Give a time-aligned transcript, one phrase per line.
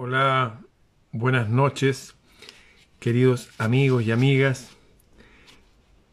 [0.00, 0.60] Hola,
[1.10, 2.14] buenas noches,
[3.00, 4.76] queridos amigos y amigas.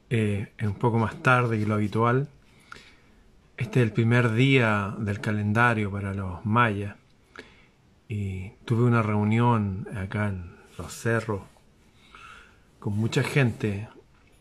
[0.09, 2.27] Eh, es un poco más tarde que lo habitual.
[3.57, 6.95] Este es el primer día del calendario para los mayas
[8.07, 11.43] y tuve una reunión acá en los cerros
[12.79, 13.87] con mucha gente,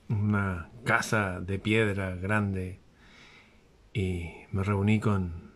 [0.08, 2.80] una casa de piedra grande
[3.92, 5.50] y me reuní con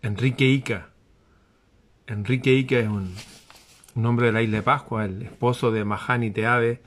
[0.00, 0.95] Enrique Ica.
[2.08, 3.14] Enrique Ica es un,
[4.06, 6.80] hombre de la isla de Pascua, el esposo de Mahani Teave,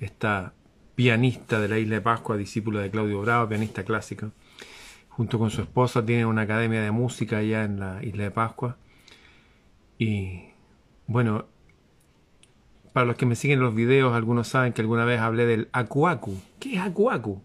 [0.00, 0.52] esta
[0.94, 4.32] pianista de la isla de Pascua, discípulo de Claudio Bravo, pianista clásico.
[5.08, 8.76] Junto con su esposa tiene una academia de música allá en la isla de Pascua.
[9.98, 10.44] Y
[11.06, 11.46] bueno,
[12.92, 16.38] para los que me siguen los videos, algunos saben que alguna vez hablé del Akuaku.
[16.58, 17.42] ¿Qué es Akuaku?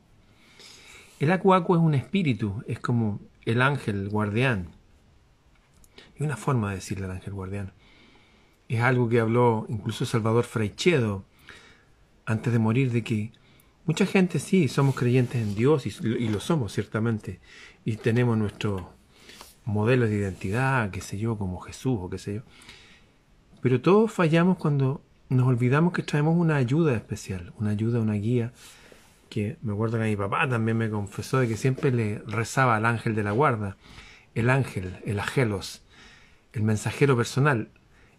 [1.22, 4.68] El Akuaku es un espíritu, es como el ángel guardián.
[6.16, 7.73] Es una forma de decirle al ángel guardián.
[8.67, 11.23] Es algo que habló incluso Salvador Fraichedo
[12.25, 13.31] antes de morir, de que
[13.86, 17.39] mucha gente sí, somos creyentes en Dios y, y lo somos ciertamente.
[17.83, 18.83] Y tenemos nuestros
[19.66, 22.42] modelos de identidad, qué sé yo, como Jesús o qué sé yo.
[23.61, 28.53] Pero todos fallamos cuando nos olvidamos que traemos una ayuda especial, una ayuda, una guía,
[29.30, 32.86] que me acuerdo que mi papá también me confesó de que siempre le rezaba al
[32.86, 33.77] ángel de la guarda,
[34.36, 35.81] el ángel, el agelos,
[36.56, 37.70] el mensajero personal,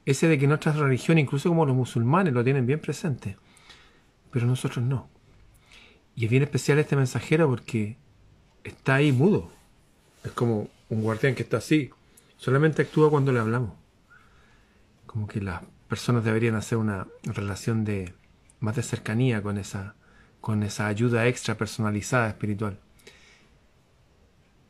[0.05, 3.37] ese de que nuestras religiones, incluso como los musulmanes, lo tienen bien presente,
[4.31, 5.09] pero nosotros no.
[6.15, 7.97] Y es bien especial este mensajero porque
[8.63, 9.51] está ahí mudo,
[10.23, 11.91] es como un guardián que está así,
[12.37, 13.73] solamente actúa cuando le hablamos.
[15.07, 18.15] Como que las personas deberían hacer una relación de
[18.61, 19.95] más de cercanía con esa,
[20.43, 22.79] con esa ayuda extra personalizada espiritual.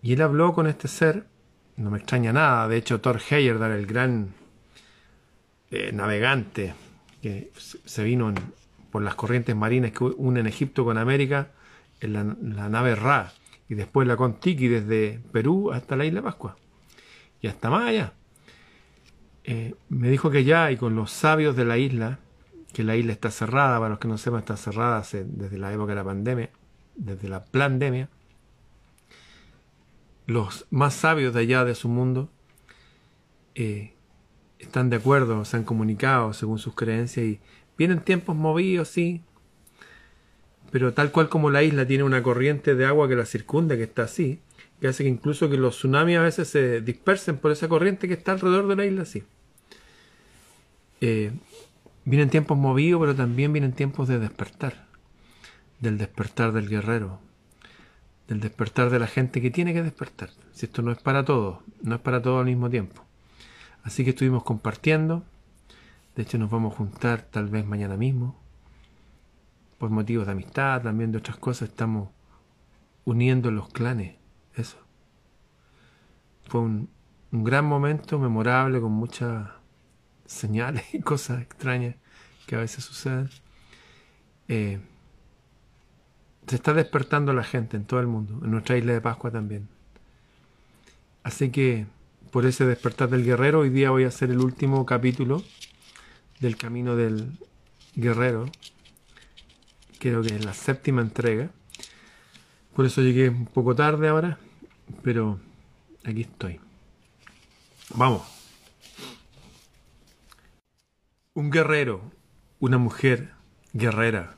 [0.03, 1.27] Y él habló con este ser,
[1.77, 4.35] no me extraña nada, de hecho Thor Heyerdahl, el gran
[5.71, 6.75] eh, navegante
[7.21, 8.33] que se vino
[8.91, 11.51] por las corrientes marinas que unen Egipto con América,
[12.01, 13.33] en la, nave Ra,
[13.69, 16.57] y después la Contiki desde Perú hasta la isla Pascua
[17.41, 18.13] y hasta más allá.
[19.45, 22.19] Eh, me dijo que ya y con los sabios de la isla,
[22.73, 25.93] que la isla está cerrada, para los que no sepan, está cerrada desde la época
[25.93, 26.51] de la pandemia,
[26.95, 28.09] desde la pandemia,
[30.27, 32.29] los más sabios de allá de su mundo
[33.55, 33.95] eh,
[34.59, 37.41] están de acuerdo, se han comunicado según sus creencias y
[37.79, 39.23] vienen tiempos movidos, sí,
[40.71, 43.85] pero tal cual como la isla tiene una corriente de agua que la circunda, que
[43.85, 44.41] está así,
[44.81, 48.15] que hace que incluso que los tsunamis a veces se dispersen por esa corriente que
[48.15, 49.23] está alrededor de la isla así.
[51.01, 51.33] Eh,
[52.05, 54.87] vienen tiempos movidos, pero también vienen tiempos de despertar,
[55.81, 57.21] del despertar del guerrero,
[58.29, 60.31] del despertar de la gente que tiene que despertar.
[60.53, 63.03] Si esto no es para todos, no es para todos al mismo tiempo.
[63.85, 65.25] Así que estuvimos compartiendo,
[66.17, 68.37] de hecho nos vamos a juntar tal vez mañana mismo,
[69.79, 72.09] por motivos de amistad, también de otras cosas, estamos
[73.05, 74.17] uniendo los clanes.
[74.55, 74.79] Eso.
[76.49, 76.89] Fue un,
[77.31, 79.49] gran momento, memorable, con muchas
[80.25, 81.97] señales y cosas extrañas
[82.47, 83.29] que a veces suceden.
[84.49, 84.81] Eh,
[86.47, 89.69] se está despertando la gente en todo el mundo, en nuestra isla de Pascua también.
[91.23, 91.87] Así que
[92.31, 95.43] por ese despertar del guerrero, hoy día voy a hacer el último capítulo
[96.41, 97.39] del camino del
[97.95, 98.47] guerrero,
[99.99, 101.51] creo que es la séptima entrega.
[102.75, 104.39] Por eso llegué un poco tarde ahora,
[105.03, 105.41] pero
[106.05, 106.61] aquí estoy.
[107.95, 108.23] Vamos.
[111.35, 112.03] Un guerrero,
[112.61, 113.33] una mujer
[113.73, 114.36] guerrera,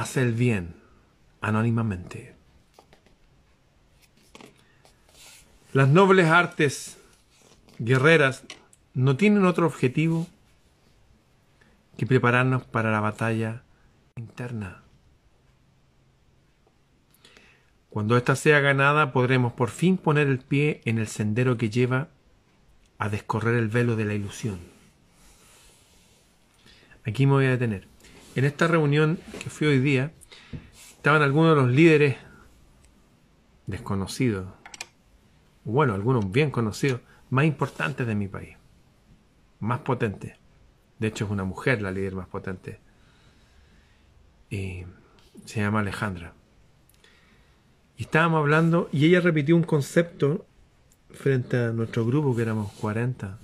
[0.00, 0.74] hace el bien
[1.42, 2.34] anónimamente.
[5.74, 6.98] Las nobles artes
[7.78, 8.44] guerreras
[8.94, 10.26] no tienen otro objetivo
[11.98, 13.62] que prepararnos para la batalla
[14.16, 14.82] interna.
[17.90, 22.08] Cuando ésta sea ganada podremos por fin poner el pie en el sendero que lleva
[22.98, 24.60] a descorrer el velo de la ilusión.
[27.04, 27.86] Aquí me voy a detener.
[28.36, 30.12] En esta reunión que fui hoy día,
[30.96, 32.16] estaban algunos de los líderes
[33.66, 34.46] desconocidos,
[35.64, 38.56] bueno, algunos bien conocidos, más importantes de mi país,
[39.58, 40.36] más potentes.
[40.98, 42.80] De hecho, es una mujer la líder más potente.
[44.48, 44.84] Y
[45.44, 46.34] se llama Alejandra.
[47.96, 50.46] Y estábamos hablando y ella repitió un concepto
[51.10, 53.38] frente a nuestro grupo, que éramos 40,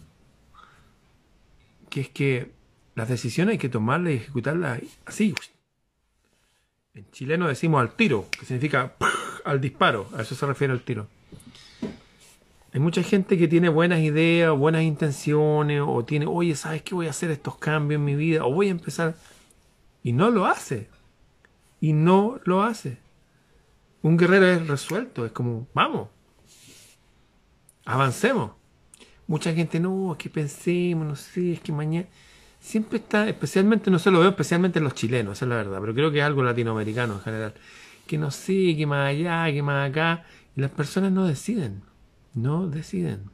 [1.91, 2.56] que es que
[2.97, 5.35] las decisiones hay que tomarlas y ejecutarlas así.
[6.95, 8.95] En chileno decimos al tiro, que significa
[9.45, 11.07] al disparo, a eso se refiere el tiro.
[12.73, 17.07] Hay mucha gente que tiene buenas ideas, buenas intenciones, o tiene, oye, ¿sabes qué voy
[17.07, 18.47] a hacer estos cambios en mi vida?
[18.47, 19.15] O voy a empezar.
[20.03, 20.89] Y no lo hace.
[21.81, 22.97] Y no lo hace.
[24.01, 26.09] Un guerrero es resuelto, es como, vamos,
[27.85, 28.53] avancemos.
[29.27, 32.07] Mucha gente, no, es que pensemos, no sé, es que mañana.
[32.67, 35.79] Siempre está, especialmente, no se lo veo especialmente en los chilenos, esa es la verdad,
[35.81, 37.55] pero creo que es algo latinoamericano en general.
[38.09, 40.25] Que no sé, que más allá, que más acá.
[40.57, 41.83] Y las personas no deciden.
[42.35, 43.31] No deciden.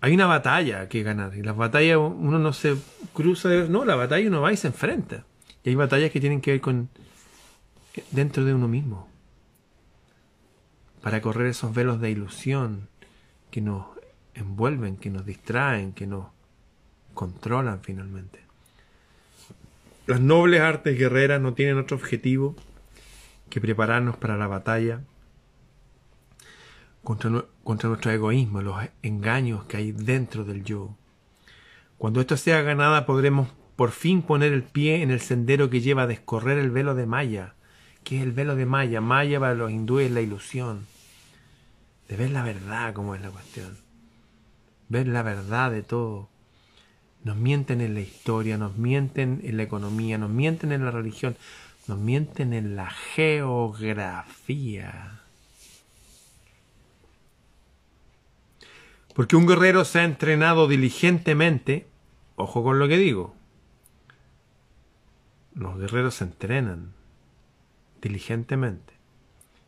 [0.00, 1.36] Hay una batalla que ganar.
[1.36, 2.74] Y las batallas uno no se
[3.12, 3.48] cruza.
[3.68, 5.24] No, la batalla uno va y se enfrenta.
[5.62, 6.88] Y hay batallas que tienen que ver con
[8.10, 9.08] dentro de uno mismo.
[11.00, 12.88] Para correr esos velos de ilusión
[13.52, 13.99] que nos
[14.34, 16.26] envuelven, que nos distraen, que nos
[17.14, 18.40] controlan finalmente.
[20.06, 22.56] Las nobles artes guerreras no tienen otro objetivo
[23.48, 25.00] que prepararnos para la batalla
[27.02, 30.96] contra, nuestro egoísmo, los engaños que hay dentro del yo.
[31.98, 36.02] Cuando esto sea ganada podremos por fin poner el pie en el sendero que lleva
[36.02, 37.54] a descorrer el velo de Maya.
[38.04, 39.00] que es el velo de Maya?
[39.00, 40.86] Maya para los hindúes es la ilusión,
[42.08, 43.76] de ver la verdad como es la cuestión,
[44.90, 46.28] ver la verdad de todo.
[47.24, 51.36] Nos mienten en la historia, nos mienten en la economía, nos mienten en la religión,
[51.86, 54.26] nos mienten en la geografía.
[59.14, 61.86] Porque un guerrero se ha entrenado diligentemente,
[62.36, 63.34] ojo con lo que digo,
[65.54, 66.92] los guerreros se entrenan
[68.00, 68.94] diligentemente.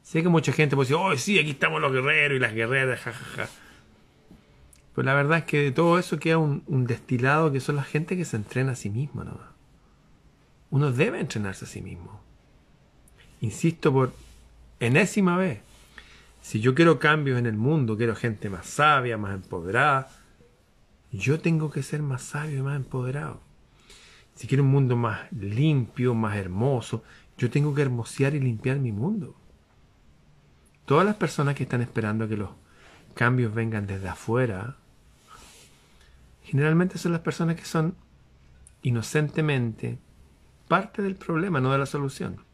[0.03, 3.01] Sé que mucha gente puede decir, oh sí, aquí estamos los guerreros y las guerreras,
[3.01, 3.49] jajaja.
[4.95, 8.17] Pero la verdad es que de todo eso queda un, destilado que son la gente
[8.17, 9.49] que se entrena a sí misma nomás.
[10.71, 12.21] Uno debe entrenarse a sí mismo.
[13.41, 14.15] Insisto por
[14.81, 15.61] enésima vez.
[16.43, 20.11] Si yo quiero cambios en el mundo, quiero gente más sabia, más empoderada,
[21.11, 23.41] yo tengo que ser más sabio y más empoderado.
[24.35, 27.05] Si quiero un mundo más limpio, más hermoso,
[27.39, 29.37] yo tengo que hermosear y limpiar mi mundo.
[30.85, 32.51] Todas las personas que están esperando que los
[33.15, 34.77] cambios vengan desde afuera,
[36.53, 37.97] generalmente son las personas que son
[38.83, 39.99] inocentemente
[40.69, 42.45] parte del problema, no de la solución.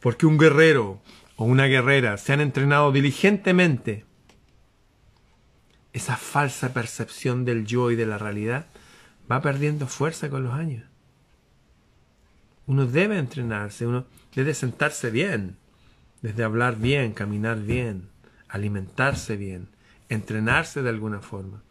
[0.00, 1.00] Porque un guerrero
[1.36, 4.04] o una guerrera se han entrenado diligentemente,
[5.92, 8.66] esa falsa percepción del yo y de la realidad
[9.30, 10.86] va perdiendo fuerza con los años.
[12.66, 15.56] Uno debe entrenarse, uno debe sentarse bien,
[16.20, 18.08] desde hablar bien, caminar bien,
[18.48, 19.68] alimentarse bien,
[20.08, 21.62] entrenarse de alguna forma.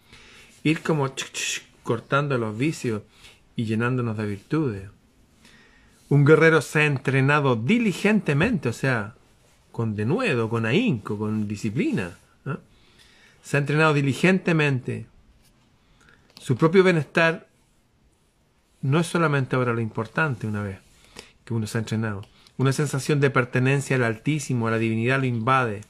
[0.63, 1.11] Ir como
[1.83, 3.03] cortando los vicios
[3.55, 4.89] y llenándonos de virtudes.
[6.09, 9.15] Un guerrero se ha entrenado diligentemente, o sea,
[9.71, 12.17] con denuedo, con ahínco, con disciplina.
[13.43, 15.05] Se ha entrenado diligentemente.
[16.39, 17.47] Su propio bienestar
[18.81, 20.79] no es solamente ahora lo importante una vez
[21.45, 22.25] que uno se ha entrenado.
[22.57, 25.81] Una sensación de pertenencia al Altísimo, a la divinidad lo invade.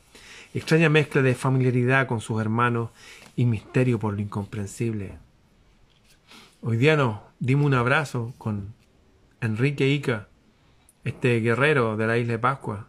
[0.54, 2.90] Extraña mezcla de familiaridad con sus hermanos
[3.36, 5.18] y misterio por lo incomprensible.
[6.62, 8.74] Hoy día nos dimos un abrazo con
[9.42, 10.30] Enrique Ica,
[11.04, 12.88] este guerrero de la isla de Pascua,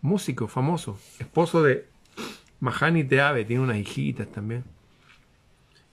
[0.00, 1.88] músico famoso, esposo de
[2.60, 4.64] Mahani Teave, tiene unas hijitas también.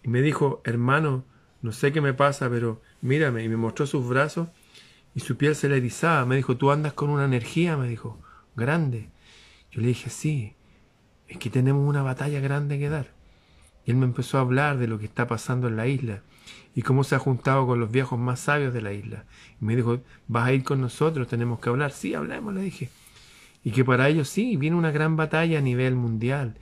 [0.03, 1.25] Y me dijo, hermano,
[1.61, 4.47] no sé qué me pasa, pero mírame, y me mostró sus brazos
[5.15, 6.25] y su piel se le erizaba.
[6.25, 8.19] Me dijo, tú andas con una energía, me dijo,
[8.55, 9.09] grande.
[9.71, 10.53] Yo le dije, sí,
[11.27, 13.07] es que tenemos una batalla grande que dar.
[13.85, 16.21] Y él me empezó a hablar de lo que está pasando en la isla
[16.75, 19.23] y cómo se ha juntado con los viejos más sabios de la isla.
[19.61, 21.91] Y me dijo, vas a ir con nosotros, tenemos que hablar.
[21.91, 22.89] Sí, hablemos, le dije.
[23.63, 26.55] Y que para ellos sí, viene una gran batalla a nivel mundial.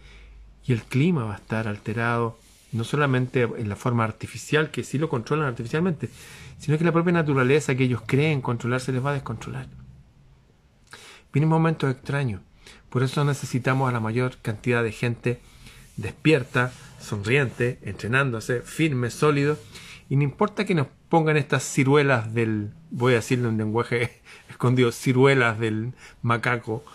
[0.65, 2.38] Y el clima va a estar alterado,
[2.72, 6.10] no solamente en la forma artificial, que sí lo controlan artificialmente,
[6.57, 9.67] sino que la propia naturaleza que ellos creen controlar se les va a descontrolar.
[11.34, 12.41] Vienen momentos extraños.
[12.96, 15.42] Por eso necesitamos a la mayor cantidad de gente
[15.98, 19.60] despierta, sonriente, entrenándose, firme, sólido,
[20.08, 24.94] y no importa que nos pongan estas ciruelas del, voy a decirlo en lenguaje escondido,
[24.94, 26.86] ciruelas del macaco,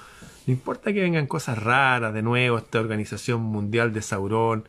[0.46, 4.66] no importa que vengan cosas raras de nuevo, esta organización mundial de Sauron,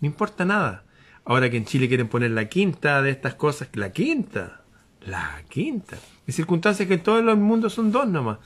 [0.00, 0.84] no importa nada.
[1.26, 4.62] Ahora que en Chile quieren poner la quinta de estas cosas, la quinta,
[5.02, 5.98] la quinta.
[6.26, 8.38] En circunstancias que todo el mundo son dos nomás.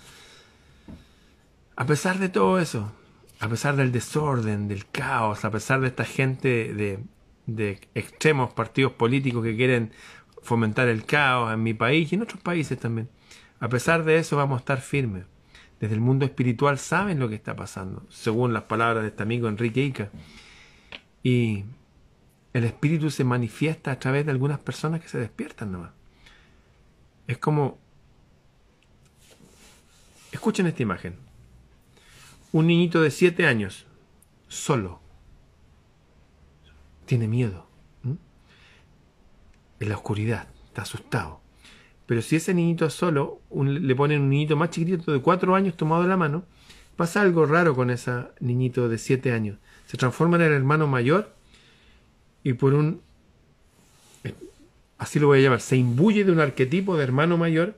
[1.76, 2.92] A pesar de todo eso,
[3.40, 9.42] a pesar del desorden, del caos, a pesar de esta gente de, extremos partidos políticos
[9.42, 9.92] que quieren
[10.42, 13.08] fomentar el caos en mi país y en otros países también,
[13.58, 15.24] a pesar de eso vamos a estar firmes.
[15.80, 19.48] desde el mundo espiritual saben lo que está pasando, según las palabras de este amigo
[19.48, 20.10] Enrique Ica.
[21.22, 21.64] Y
[22.54, 25.90] el espíritu se manifiesta a través de algunas personas que se despiertan nomás.
[27.26, 27.78] Es como...
[30.32, 31.23] Escuchen esta imagen.
[32.54, 33.84] Un niñito de siete años,
[34.46, 35.00] solo,
[37.04, 37.66] tiene miedo.
[39.80, 41.40] En la oscuridad, está asustado.
[42.06, 45.76] Pero si ese niñito es solo, le ponen un niñito más chiquitito de cuatro años
[45.76, 46.44] tomado de la mano,
[46.94, 49.58] pasa algo raro con ese niñito de siete años.
[49.86, 51.34] Se transforma en el hermano mayor
[52.44, 53.02] y por un,
[54.96, 57.76] así lo voy a llamar, se imbuye de un arquetipo de hermano mayor,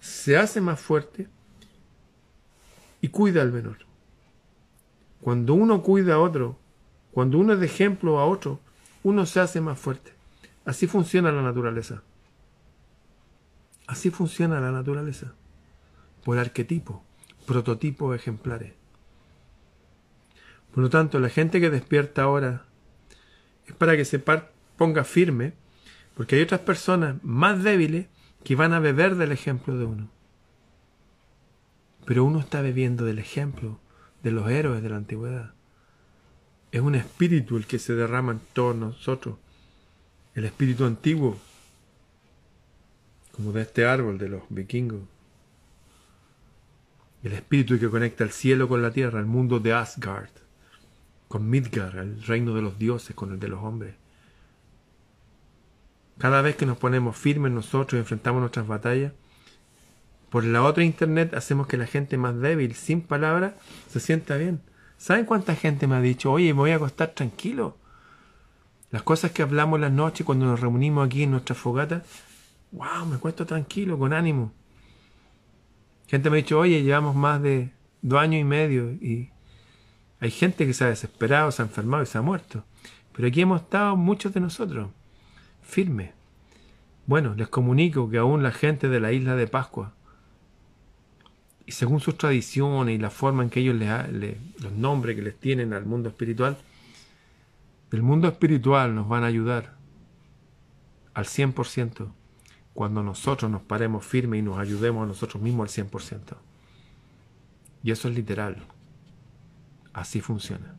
[0.00, 1.28] se hace más fuerte
[3.00, 3.91] y cuida al menor.
[5.22, 6.58] Cuando uno cuida a otro,
[7.12, 8.58] cuando uno es de ejemplo a otro,
[9.04, 10.12] uno se hace más fuerte.
[10.64, 12.02] Así funciona la naturaleza.
[13.86, 15.32] Así funciona la naturaleza.
[16.24, 17.04] Por arquetipo,
[17.46, 18.72] prototipo ejemplares.
[20.74, 22.64] Por lo tanto, la gente que despierta ahora
[23.66, 25.52] es para que se ponga firme,
[26.16, 28.08] porque hay otras personas más débiles
[28.42, 30.08] que van a beber del ejemplo de uno.
[32.06, 33.78] Pero uno está bebiendo del ejemplo
[34.22, 35.54] de los héroes de la antigüedad.
[36.70, 39.36] Es un espíritu el que se derrama en todos nosotros.
[40.34, 41.36] El espíritu antiguo,
[43.32, 45.00] como de este árbol de los vikingos.
[47.22, 50.30] El espíritu que conecta el cielo con la tierra, el mundo de Asgard
[51.32, 53.94] con Midgar, el reino de los dioses, con el de los hombres.
[56.18, 59.14] Cada vez que nos ponemos firmes nosotros y enfrentamos nuestras batallas,
[60.32, 63.52] por la otra internet hacemos que la gente más débil, sin palabras,
[63.90, 64.62] se sienta bien.
[64.96, 67.76] ¿Saben cuánta gente me ha dicho, oye, me voy a acostar tranquilo?
[68.90, 72.02] Las cosas que hablamos la noche cuando nos reunimos aquí en nuestra fogata,
[72.70, 74.54] wow, me acuesto tranquilo, con ánimo.
[76.06, 77.70] Gente me ha dicho, oye, llevamos más de
[78.00, 79.28] dos años y medio y
[80.18, 82.64] hay gente que se ha desesperado, se ha enfermado y se ha muerto.
[83.14, 84.88] Pero aquí hemos estado muchos de nosotros,
[85.60, 86.12] firmes.
[87.04, 89.92] Bueno, les comunico que aún la gente de la isla de Pascua,
[91.72, 95.40] y según sus tradiciones y la forma en que ellos les, los nombres que les
[95.40, 96.58] tienen al mundo espiritual,
[97.90, 99.74] el mundo espiritual nos van a ayudar
[101.14, 102.12] al 100%
[102.74, 106.36] cuando nosotros nos paremos firmes y nos ayudemos a nosotros mismos al 100%.
[107.82, 108.66] Y eso es literal.
[109.94, 110.76] Así funciona.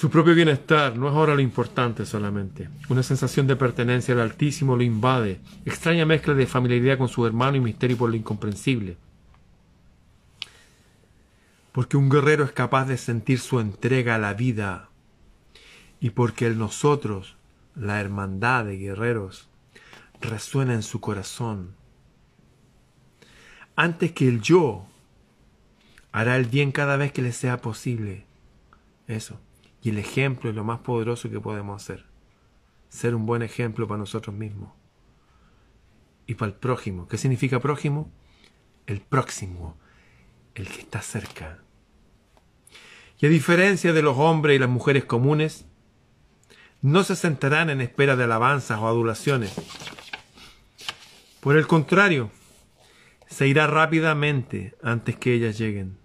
[0.00, 2.70] Su propio bienestar no es ahora lo importante solamente.
[2.88, 5.42] Una sensación de pertenencia al Altísimo lo invade.
[5.66, 8.96] Extraña mezcla de familiaridad con su hermano y misterio por lo incomprensible.
[11.72, 14.88] Porque un guerrero es capaz de sentir su entrega a la vida.
[16.00, 17.36] Y porque el nosotros,
[17.76, 19.50] la hermandad de guerreros,
[20.22, 21.74] resuena en su corazón.
[23.76, 24.86] Antes que el yo
[26.10, 28.24] hará el bien cada vez que le sea posible.
[29.06, 29.38] Eso.
[29.82, 32.04] Y el ejemplo es lo más poderoso que podemos hacer.
[32.88, 34.72] Ser un buen ejemplo para nosotros mismos.
[36.26, 37.08] Y para el prójimo.
[37.08, 38.10] ¿Qué significa prójimo?
[38.86, 39.76] El próximo.
[40.54, 41.58] El que está cerca.
[43.18, 45.66] Y a diferencia de los hombres y las mujeres comunes,
[46.82, 49.54] no se sentarán en espera de alabanzas o adulaciones.
[51.40, 52.30] Por el contrario,
[53.28, 55.98] se irá rápidamente antes que ellas lleguen.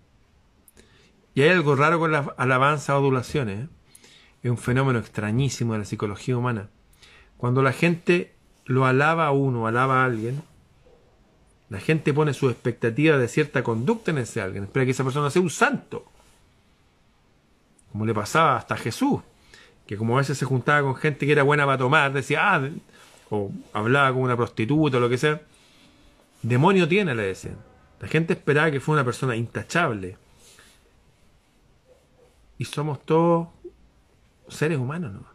[1.36, 3.66] Y hay algo raro con las alabanzas o adulaciones.
[3.66, 3.70] ¿eh?
[4.42, 6.70] Es un fenómeno extrañísimo de la psicología humana.
[7.38, 10.42] Cuando la gente lo alaba a uno, alaba a alguien,
[11.70, 14.64] la gente pone su expectativa de cierta conducta en ese alguien.
[14.64, 16.06] Espera que esa persona sea un santo.
[17.92, 19.20] Como le pasaba hasta a Jesús.
[19.86, 22.70] Que como a veces se juntaba con gente que era buena para tomar, decía, ah,
[23.30, 25.42] o hablaba con una prostituta o lo que sea.
[26.44, 27.58] Demonio tiene, le decían.
[28.00, 30.18] La gente esperaba que fuera una persona intachable
[32.58, 33.48] y somos todos
[34.48, 35.26] seres humanos, ¿no?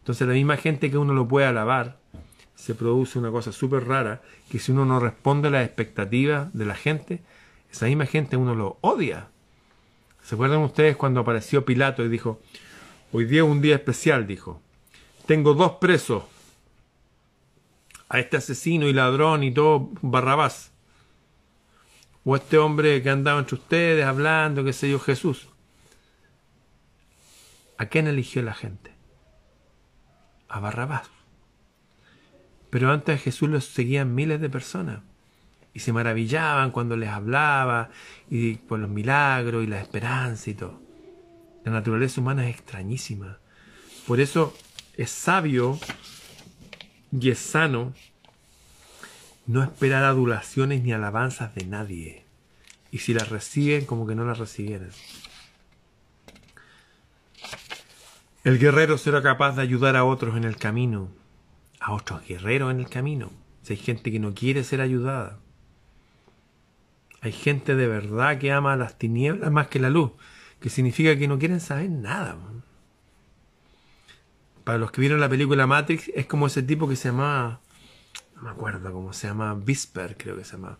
[0.00, 1.98] Entonces la misma gente que uno lo puede alabar,
[2.54, 6.64] se produce una cosa súper rara, que si uno no responde a las expectativas de
[6.66, 7.20] la gente,
[7.70, 9.28] esa misma gente uno lo odia.
[10.22, 12.40] ¿Se acuerdan ustedes cuando apareció Pilato y dijo,
[13.12, 14.60] hoy día es un día especial, dijo,
[15.26, 16.24] tengo dos presos,
[18.08, 20.72] a este asesino y ladrón y todo Barrabás,
[22.24, 25.49] o a este hombre que andaba entre ustedes hablando, qué sé yo, Jesús.
[27.80, 28.90] ¿A quién eligió la gente?
[30.50, 31.08] A Barrabás.
[32.68, 35.00] Pero antes a Jesús los seguían miles de personas
[35.72, 37.88] y se maravillaban cuando les hablaba
[38.28, 40.78] y por los milagros y la esperanza y todo.
[41.64, 43.38] La naturaleza humana es extrañísima.
[44.06, 44.54] Por eso
[44.98, 45.80] es sabio
[47.18, 47.94] y es sano
[49.46, 52.24] no esperar adulaciones ni alabanzas de nadie.
[52.90, 54.90] Y si las reciben, como que no las recibieran.
[58.42, 61.10] El guerrero será capaz de ayudar a otros en el camino,
[61.78, 63.30] a otros guerreros en el camino.
[63.62, 65.38] Si hay gente que no quiere ser ayudada.
[67.20, 70.12] Hay gente de verdad que ama las tinieblas más que la luz,
[70.58, 72.38] que significa que no quieren saber nada.
[74.64, 77.60] Para los que vieron la película Matrix, es como ese tipo que se llama,
[78.36, 80.78] no me acuerdo cómo se llama, Visper creo que se llama,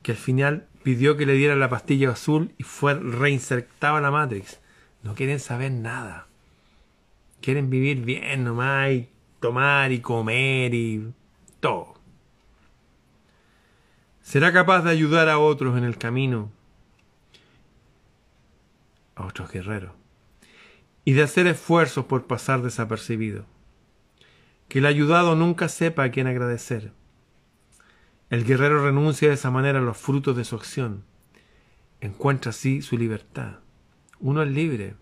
[0.00, 4.10] que al final pidió que le dieran la pastilla azul y fue reinsertado a la
[4.10, 4.58] Matrix.
[5.02, 6.25] No quieren saber nada.
[7.40, 9.08] Quieren vivir bien nomás y
[9.40, 11.12] tomar y comer y
[11.60, 11.94] todo.
[14.22, 16.50] Será capaz de ayudar a otros en el camino,
[19.14, 19.92] a otros guerreros,
[21.04, 23.44] y de hacer esfuerzos por pasar desapercibido.
[24.68, 26.90] Que el ayudado nunca sepa a quién agradecer.
[28.28, 31.04] El guerrero renuncia de esa manera a los frutos de su acción.
[32.00, 33.60] Encuentra así su libertad.
[34.18, 34.96] Uno es libre.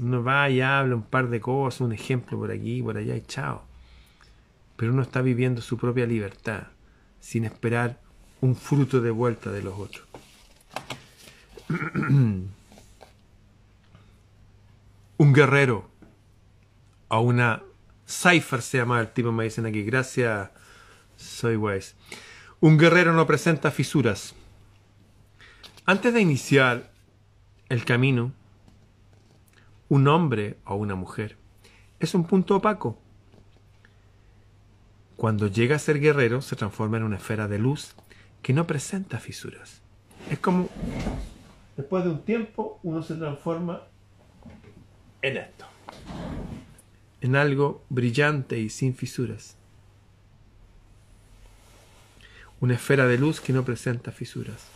[0.00, 3.22] Uno va y habla un par de cosas, un ejemplo por aquí, por allá y
[3.22, 3.62] chao.
[4.76, 6.68] Pero uno está viviendo su propia libertad
[7.20, 8.00] sin esperar
[8.40, 10.06] un fruto de vuelta de los otros.
[15.18, 15.90] un guerrero
[17.10, 17.62] a una
[18.06, 19.82] cipher se llama el tipo, me dicen aquí.
[19.82, 20.48] Gracias,
[21.16, 21.94] soy wise.
[22.60, 24.34] Un guerrero no presenta fisuras.
[25.84, 26.90] Antes de iniciar
[27.68, 28.32] el camino,
[29.90, 31.36] un hombre o una mujer
[31.98, 32.98] es un punto opaco
[35.20, 37.94] cuando llega a ser guerrero, se transforma en una esfera de luz
[38.40, 39.82] que no presenta fisuras.
[40.30, 40.70] Es como,
[41.76, 43.82] después de un tiempo, uno se transforma
[45.20, 45.66] en esto.
[47.20, 49.58] En algo brillante y sin fisuras.
[52.62, 54.68] Una esfera de luz que no presenta fisuras.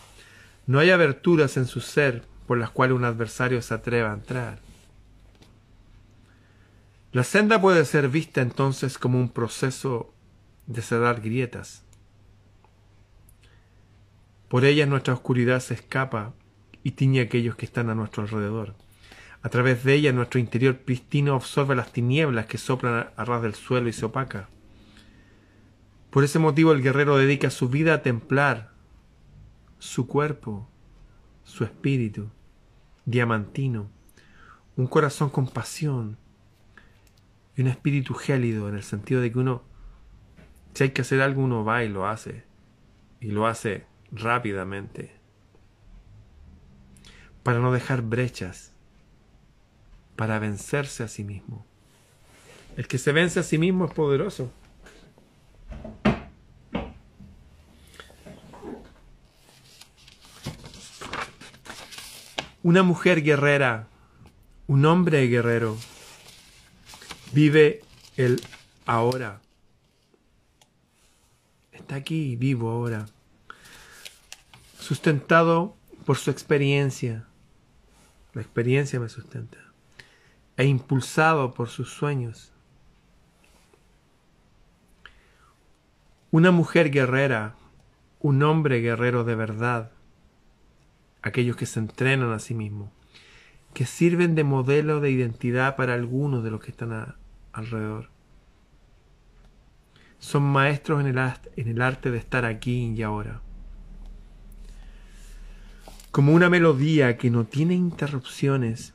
[0.66, 4.58] No hay aberturas en su ser por las cuales un adversario se atreva a entrar.
[7.14, 10.12] La senda puede ser vista entonces como un proceso
[10.66, 11.84] de cerrar grietas.
[14.48, 16.34] Por ellas nuestra oscuridad se escapa
[16.82, 18.74] y tiñe a aquellos que están a nuestro alrededor.
[19.42, 23.54] A través de ella nuestro interior pristino absorbe las tinieblas que soplan a ras del
[23.54, 24.48] suelo y se opaca.
[26.10, 28.72] Por ese motivo el guerrero dedica su vida a templar
[29.78, 30.68] su cuerpo,
[31.44, 32.28] su espíritu,
[33.04, 33.88] diamantino,
[34.74, 36.18] un corazón con pasión
[37.56, 39.74] y un espíritu gélido en el sentido de que uno
[40.74, 42.42] si hay que hacer algo, uno va y lo hace.
[43.20, 45.14] Y lo hace rápidamente.
[47.44, 48.72] Para no dejar brechas.
[50.16, 51.64] Para vencerse a sí mismo.
[52.76, 54.52] El que se vence a sí mismo es poderoso.
[62.64, 63.88] Una mujer guerrera,
[64.66, 65.76] un hombre guerrero,
[67.34, 67.82] vive
[68.16, 68.40] el
[68.86, 69.40] ahora
[71.84, 73.04] está aquí vivo ahora,
[74.78, 77.26] sustentado por su experiencia.
[78.32, 79.58] La experiencia me sustenta.
[80.56, 82.52] E impulsado por sus sueños.
[86.30, 87.54] Una mujer guerrera,
[88.20, 89.92] un hombre guerrero de verdad,
[91.22, 92.90] aquellos que se entrenan a sí mismos,
[93.74, 97.14] que sirven de modelo de identidad para algunos de los que están
[97.54, 98.14] alrededor
[100.24, 101.06] son maestros en
[101.68, 103.42] el, arte de estar aquí y ahora.
[106.10, 108.94] Como una melodía que no tiene interrupciones,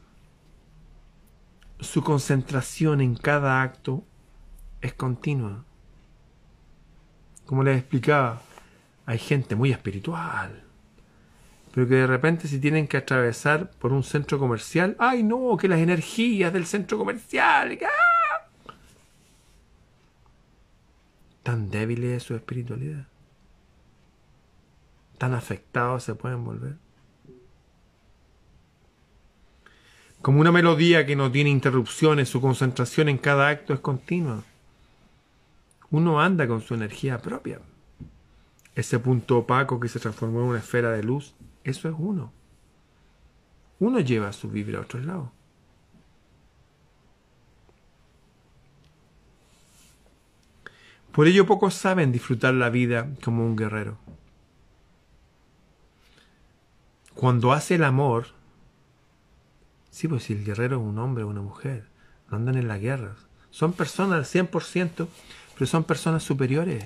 [1.79, 4.03] su concentración en cada acto
[4.81, 5.63] es continua.
[7.45, 8.41] Como les explicaba,
[9.05, 10.63] hay gente muy espiritual,
[11.75, 15.55] pero que de repente si tienen que atravesar por un centro comercial, ¡ay no!
[15.57, 18.19] Que las energías del centro comercial, ¡ah!
[21.43, 23.07] Tan débil es su espiritualidad.
[25.17, 26.77] Tan afectados se pueden volver.
[30.21, 34.43] Como una melodía que no tiene interrupciones, su concentración en cada acto es continua.
[35.91, 37.59] Uno anda con su energía propia.
[38.75, 42.33] Ese punto opaco que se transformó en una esfera de luz, eso es uno.
[43.79, 45.29] Uno lleva su vibra a otros lados.
[51.11, 53.97] Por ello pocos saben disfrutar la vida como un guerrero.
[57.15, 58.27] Cuando hace el amor,
[59.89, 61.87] sí, pues si el guerrero es un hombre o una mujer,
[62.29, 63.15] no andan en la guerra.
[63.51, 65.07] Son personas al 100%,
[65.53, 66.85] pero son personas superiores.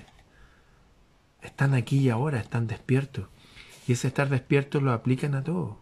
[1.42, 3.28] Están aquí y ahora, están despiertos.
[3.86, 5.78] Y ese estar despiertos lo aplican a todo.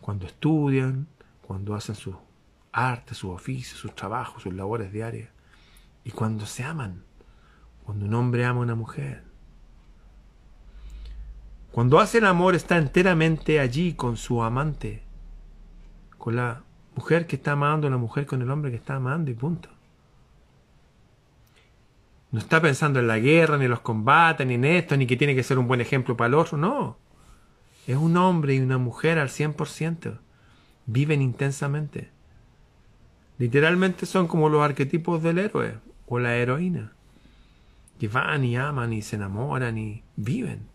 [0.00, 1.06] Cuando estudian,
[1.46, 2.16] cuando hacen sus
[2.72, 5.30] arte, sus oficios, sus trabajos, sus labores diarias.
[6.04, 7.04] Y cuando se aman,
[7.84, 9.24] cuando un hombre ama a una mujer.
[11.72, 15.02] Cuando hace el amor está enteramente allí con su amante,
[16.18, 16.62] con la
[16.96, 19.68] mujer que está amando, la mujer con el hombre que está amando y punto.
[22.32, 25.16] No está pensando en la guerra, ni en los combates, ni en esto, ni que
[25.16, 26.96] tiene que ser un buen ejemplo para el otro, no.
[27.86, 30.18] Es un hombre y una mujer al 100%.
[30.86, 32.10] Viven intensamente.
[33.38, 36.92] Literalmente son como los arquetipos del héroe o la heroína.
[37.98, 40.68] Que van y aman y se enamoran y viven.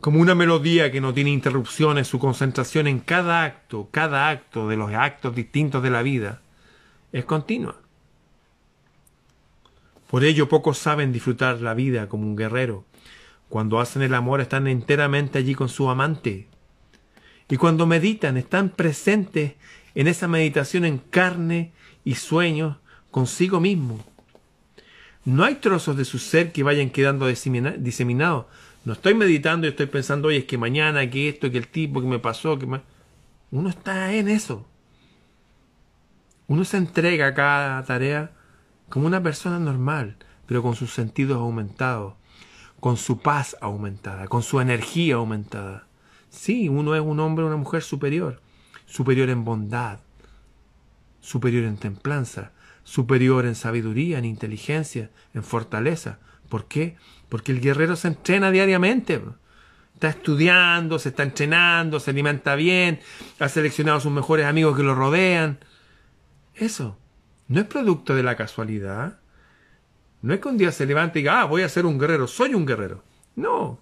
[0.00, 4.76] Como una melodía que no tiene interrupciones, su concentración en cada acto, cada acto de
[4.76, 6.40] los actos distintos de la vida,
[7.12, 7.76] es continua.
[10.08, 12.84] Por ello pocos saben disfrutar la vida como un guerrero.
[13.48, 16.46] Cuando hacen el amor están enteramente allí con su amante.
[17.48, 19.54] Y cuando meditan están presentes
[19.96, 21.72] en esa meditación en carne
[22.04, 22.76] y sueños
[23.10, 23.98] consigo mismo.
[25.24, 28.46] No hay trozos de su ser que vayan quedando diseminados.
[28.84, 32.00] No estoy meditando y estoy pensando, oye, es que mañana, que esto, que el tipo,
[32.02, 32.68] que me pasó, que
[33.50, 34.66] Uno está en eso.
[36.46, 38.30] Uno se entrega a cada tarea
[38.90, 42.14] como una persona normal, pero con sus sentidos aumentados,
[42.80, 45.86] con su paz aumentada, con su energía aumentada.
[46.28, 48.42] Sí, uno es un hombre o una mujer superior,
[48.86, 50.00] superior en bondad,
[51.20, 52.52] superior en templanza,
[52.84, 56.18] superior en sabiduría, en inteligencia, en fortaleza.
[56.48, 56.96] ¿Por qué?
[57.28, 59.20] Porque el guerrero se entrena diariamente.
[59.94, 63.00] Está estudiando, se está entrenando, se alimenta bien,
[63.38, 65.58] ha seleccionado a sus mejores amigos que lo rodean.
[66.54, 66.96] Eso
[67.48, 69.18] no es producto de la casualidad.
[70.22, 72.26] No es que un día se levante y diga, ah, voy a ser un guerrero,
[72.26, 73.02] soy un guerrero.
[73.34, 73.80] No,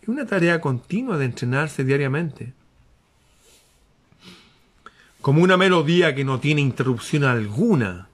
[0.00, 2.54] es una tarea continua de entrenarse diariamente.
[5.26, 8.08] Como una melodía que no tiene interrupción alguna.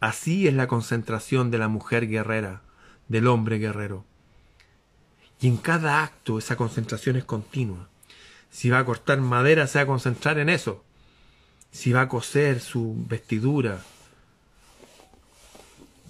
[0.00, 2.62] Así es la concentración de la mujer guerrera,
[3.06, 4.04] del hombre guerrero.
[5.40, 7.88] Y en cada acto esa concentración es continua.
[8.50, 10.82] Si va a cortar madera, se va a concentrar en eso
[11.70, 13.80] si va a coser su vestidura.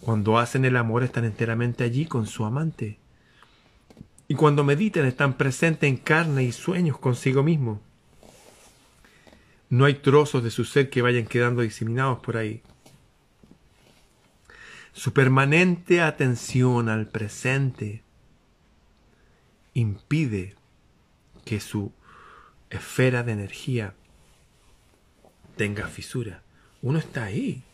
[0.01, 2.97] Cuando hacen el amor están enteramente allí con su amante.
[4.29, 7.83] Y cuando meditan están presentes en carne y sueños consigo mismo.
[9.75, 12.63] No hay trozos de su ser que vayan quedando diseminados por ahí.
[14.93, 18.05] Su permanente atención al presente
[19.73, 20.55] impide
[21.45, 21.91] que su
[22.71, 23.95] esfera de energía
[25.57, 26.45] tenga fisura.
[26.81, 27.65] Uno está ahí.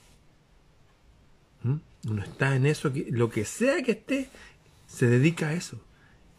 [1.64, 1.76] ¿Mm?
[2.08, 4.30] Uno está en eso, lo que sea que esté,
[4.86, 5.78] se dedica a eso.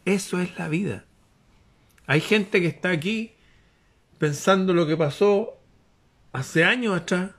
[0.06, 1.04] Eso es la vida.
[2.08, 3.36] Hay gente que está aquí
[4.22, 5.58] pensando lo que pasó
[6.32, 7.32] hace años atrás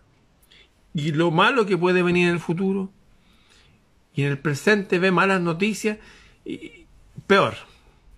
[0.94, 2.90] y lo malo que puede venir en el futuro.
[4.14, 5.98] Y en el presente ve malas noticias
[6.44, 6.86] y
[7.26, 7.54] peor.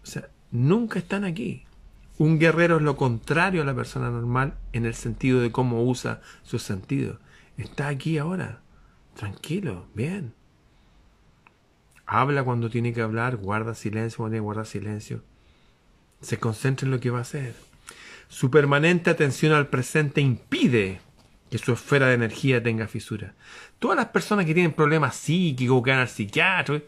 [0.02, 1.64] O sea, nunca están aquí.
[2.18, 6.22] Un guerrero es lo contrario a la persona normal en el sentido de cómo usa
[6.42, 7.20] sus sentidos.
[7.58, 8.62] Está aquí ahora,
[9.14, 10.34] tranquilo, bien.
[12.08, 15.22] Habla cuando tiene que hablar, guarda silencio cuando tiene guardar silencio.
[16.20, 17.54] Se concentra en lo que va a hacer.
[18.28, 21.00] Su permanente atención al presente impide
[21.50, 23.34] que su esfera de energía tenga fisura.
[23.80, 26.82] Todas las personas que tienen problemas psíquicos, que van al psiquiatra,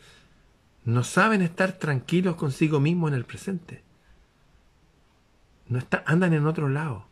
[0.85, 3.83] no saben estar tranquilos consigo mismos en el presente.
[5.67, 7.05] No está, andan en otro lado.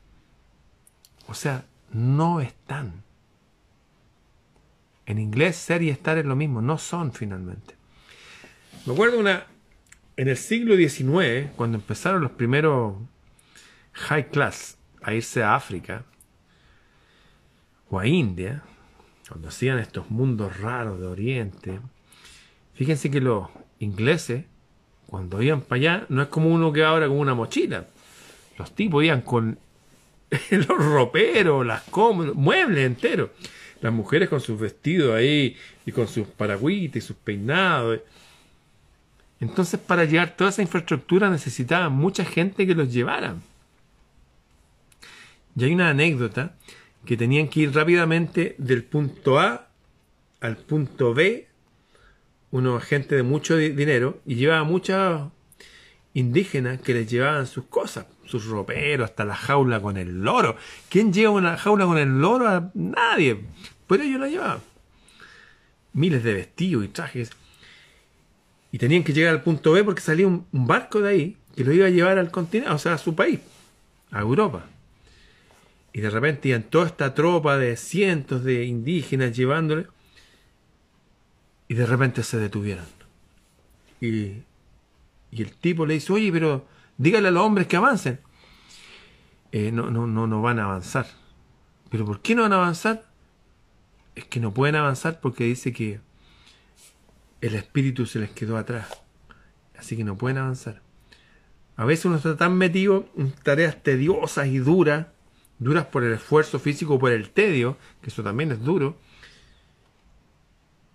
[1.27, 3.03] O sea, no están.
[5.05, 7.75] En inglés, ser y estar es lo mismo, no son finalmente.
[8.85, 9.45] Me acuerdo una.
[10.17, 12.95] En el siglo XIX, cuando empezaron los primeros
[13.95, 16.03] high class a irse a África
[17.89, 18.63] o a India,
[19.27, 21.79] cuando hacían estos mundos raros de Oriente,
[22.73, 23.47] fíjense que los
[23.79, 24.45] ingleses,
[25.07, 27.87] cuando iban para allá, no es como uno que ahora con una mochila.
[28.57, 29.57] Los tipos iban con
[30.51, 33.29] los roperos, las cómodas, muebles enteros.
[33.81, 35.55] Las mujeres con sus vestidos ahí
[35.85, 37.99] y con sus paragüitas y sus peinados.
[39.39, 43.35] Entonces, para llevar toda esa infraestructura necesitaban mucha gente que los llevara.
[45.55, 46.55] Y hay una anécdota
[47.05, 49.69] que tenían que ir rápidamente del punto A
[50.41, 51.47] al punto B,
[52.51, 55.31] unos gente de mucho dinero, y llevaba muchos
[56.13, 60.55] indígenas que les llevaban sus cosas sus roperos, hasta la jaula con el loro.
[60.89, 62.71] ¿Quién lleva una jaula con el loro?
[62.73, 63.45] Nadie.
[63.87, 64.59] Pero ellos la llevaban.
[65.93, 67.31] miles de vestidos y trajes.
[68.71, 71.71] Y tenían que llegar al punto B porque salía un, barco de ahí que lo
[71.71, 73.39] iba a llevar al continente, o sea, a su país,
[74.11, 74.65] a Europa.
[75.95, 79.87] Y de repente iban toda esta tropa de cientos de indígenas llevándole.
[81.69, 82.83] Y de repente se detuvieron.
[84.01, 84.43] Y,
[85.31, 88.19] y el tipo le dice, oye, pero dígale a los hombres que avancen.
[89.53, 91.07] Eh, no, no, no, no van a avanzar.
[91.89, 93.05] ¿Pero por qué no van a avanzar?
[94.15, 96.01] Es que no pueden avanzar porque dice que
[97.39, 99.01] el espíritu se les quedó atrás.
[99.77, 100.81] Así que no pueden avanzar.
[101.77, 105.07] A veces uno está tan metido en tareas tediosas y duras,
[105.59, 108.97] duras por el esfuerzo físico, por el tedio, que eso también es duro,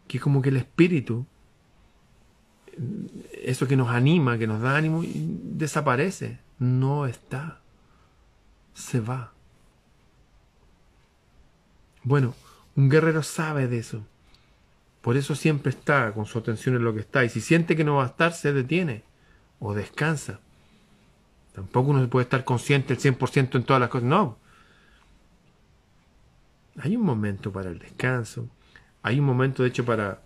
[0.09, 1.27] que es como que el espíritu,
[3.42, 7.61] eso que nos anima, que nos da ánimo, desaparece, no está
[8.81, 9.33] se va.
[12.03, 12.35] Bueno,
[12.77, 14.05] un guerrero sabe de eso.
[15.03, 17.25] Por eso siempre está con su atención en lo que está.
[17.25, 19.03] Y si siente que no va a estar, se detiene
[19.59, 20.40] o descansa.
[21.55, 24.09] Tampoco uno puede estar consciente el 100% en todas las cosas.
[24.09, 24.38] No.
[26.78, 28.48] Hay un momento para el descanso.
[29.02, 30.22] Hay un momento, de hecho, para,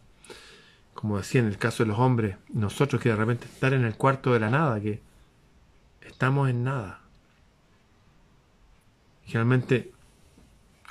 [0.94, 3.96] como decía en el caso de los hombres, nosotros que de repente estar en el
[3.96, 5.00] cuarto de la nada, que
[6.02, 7.00] estamos en nada.
[9.24, 9.92] Generalmente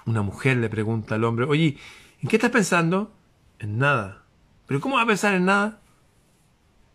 [0.06, 1.78] una mujer le pregunta al hombre, oye,
[2.22, 3.14] ¿en qué estás pensando?
[3.60, 4.24] En nada.
[4.66, 5.80] ¿Pero cómo va a pensar en nada?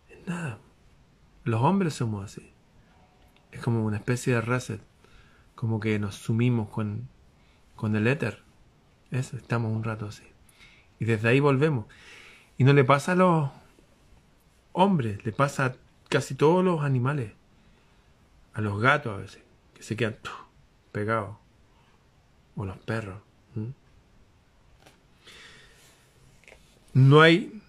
[0.08, 0.58] En nada.
[1.44, 2.52] Los hombres somos así.
[3.52, 4.80] Es como una especie de reset.
[5.54, 7.08] Como que nos sumimos con,
[7.76, 8.42] con el éter.
[9.10, 10.24] Estamos un rato así.
[11.00, 11.86] Y desde ahí volvemos.
[12.56, 13.50] Y no le pasa a los
[14.72, 15.76] hombres, le pasa a
[16.08, 17.32] casi todos los animales.
[18.52, 19.42] A los gatos a veces,
[19.74, 20.16] que se quedan
[20.92, 21.36] pegados.
[22.56, 23.22] O los perros.
[26.92, 27.62] No hay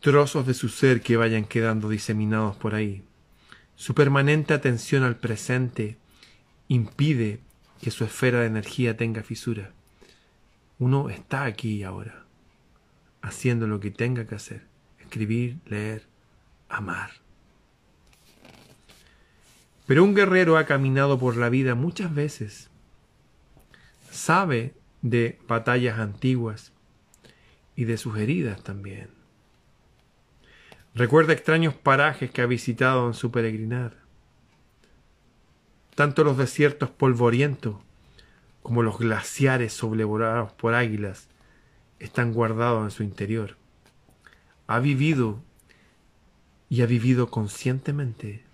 [0.00, 3.04] trozos de su ser que vayan quedando diseminados por ahí.
[3.76, 5.96] Su permanente atención al presente
[6.66, 7.40] impide
[7.80, 9.72] que su esfera de energía tenga fisura.
[10.78, 12.24] Uno está aquí ahora,
[13.20, 14.62] haciendo lo que tenga que hacer,
[15.00, 16.04] escribir, leer,
[16.68, 17.10] amar.
[19.86, 22.70] Pero un guerrero ha caminado por la vida muchas veces.
[24.10, 26.72] Sabe de batallas antiguas
[27.74, 29.08] y de sus heridas también.
[30.94, 33.96] Recuerda extraños parajes que ha visitado en su peregrinar.
[35.94, 37.76] Tanto los desiertos polvorientos
[38.68, 41.26] como los glaciares sobrevorados por águilas
[42.00, 43.56] están guardados en su interior.
[44.66, 45.40] Ha vivido
[46.68, 48.44] y ha vivido conscientemente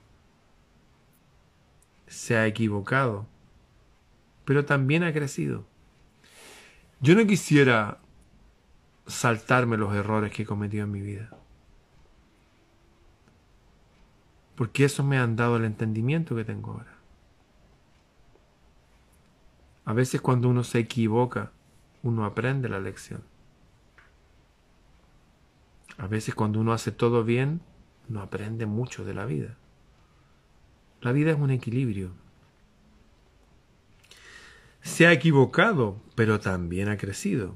[2.07, 3.27] se ha equivocado,
[4.45, 5.65] pero también ha crecido.
[7.01, 7.99] Yo no quisiera
[9.09, 11.29] saltarme los errores que he cometido en mi vida.
[14.55, 16.94] Porque eso me han dado el entendimiento que tengo ahora.
[19.85, 21.53] A veces cuando uno se equivoca,
[22.03, 23.23] uno aprende la lección.
[25.99, 27.61] A veces cuando uno hace todo bien,
[28.09, 29.57] uno aprende mucho de la vida.
[31.01, 32.11] La vida es un equilibrio.
[34.83, 37.55] Se ha equivocado, pero también ha crecido.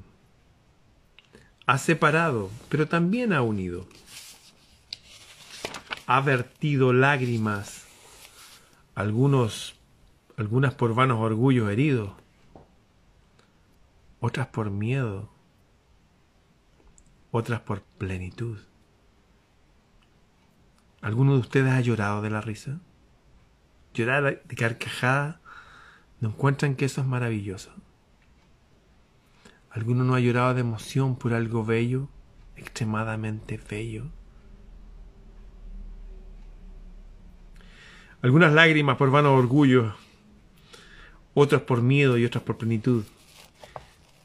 [1.66, 3.86] Ha separado, pero también ha unido.
[6.06, 7.84] Ha vertido lágrimas,
[8.94, 9.77] algunos,
[10.38, 12.12] algunas por vanos orgullos heridos,
[14.20, 15.28] otras por miedo,
[17.32, 18.58] otras por plenitud.
[21.02, 22.78] ¿Alguno de ustedes ha llorado de la risa?
[23.94, 25.40] llorar de carcajada,
[26.20, 27.72] no encuentran que eso es maravilloso.
[29.70, 32.08] ¿Alguno no ha llorado de emoción por algo bello,
[32.54, 34.06] extremadamente bello?
[38.22, 39.94] Algunas lágrimas por vano orgullo,
[41.38, 43.04] otras por miedo y otras por plenitud.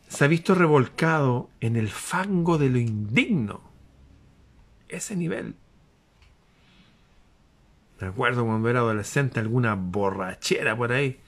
[0.07, 3.61] Se ha visto revolcado en el fango de lo indigno.
[4.87, 5.55] Ese nivel.
[7.99, 11.19] Me acuerdo cuando era adolescente alguna borrachera por ahí.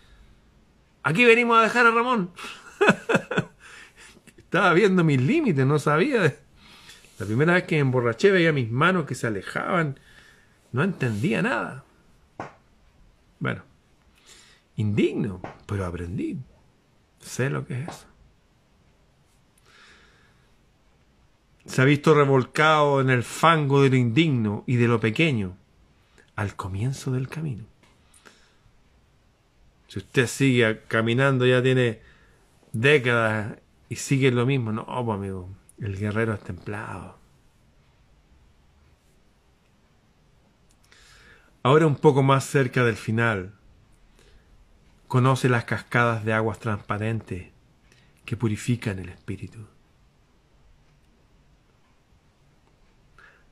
[1.03, 2.31] Aquí venimos a dejar a Ramón.
[4.37, 6.35] Estaba viendo mis límites, no sabía.
[7.17, 9.99] La primera vez que me emborraché veía mis manos que se alejaban.
[10.71, 11.85] No entendía nada.
[13.39, 13.63] Bueno,
[14.75, 16.37] indigno, pero aprendí.
[17.19, 18.05] Sé lo que es eso.
[21.65, 25.57] Se ha visto revolcado en el fango de lo indigno y de lo pequeño
[26.35, 27.65] al comienzo del camino.
[29.87, 32.01] Si usted sigue caminando, ya tiene
[32.73, 33.57] décadas
[33.89, 37.17] y sigue lo mismo, no, pues amigo, El guerrero es templado.
[41.63, 43.54] Ahora un poco más cerca del final,
[45.15, 47.47] conoce las cascadas de aguas transparentes
[48.25, 49.65] que purifican el espíritu.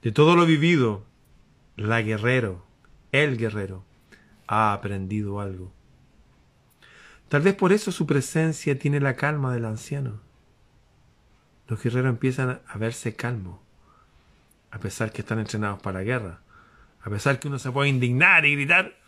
[0.02, 1.06] De todo lo vivido,
[1.78, 2.65] la guerrero,
[3.13, 3.86] el guerrero,
[4.45, 5.71] ha aprendido algo.
[7.30, 10.19] Tal vez por eso su presencia tiene la calma del anciano.
[11.69, 13.62] Los guerreros empiezan a verse calmos,
[14.69, 16.41] a pesar que están entrenados para la guerra,
[17.02, 19.02] a pesar que uno se puede indignar y gritar.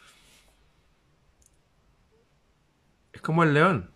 [3.14, 3.89] Es como el león.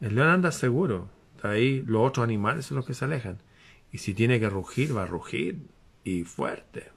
[0.00, 1.10] El león anda seguro.
[1.42, 3.38] De ahí los otros animales son los que se alejan.
[3.92, 5.58] Y si tiene que rugir, va a rugir.
[6.02, 6.90] Y fuerte.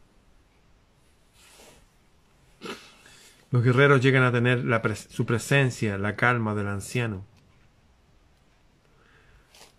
[3.52, 4.64] Los guerreros llegan a tener
[4.96, 7.26] su presencia, la calma del anciano.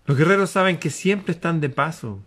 [0.04, 2.20] Los guerreros saben que siempre están de paso,